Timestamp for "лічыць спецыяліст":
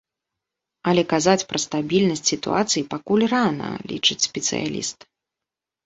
3.95-4.99